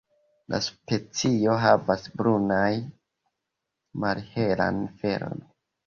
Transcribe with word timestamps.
La 0.53 0.59
specio 0.67 1.59
havas 1.67 2.09
brunan 2.23 2.81
malhelan 4.07 4.85
felon. 5.05 5.51